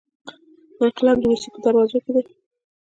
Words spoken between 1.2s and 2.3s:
روسیې په دروازو کې دی.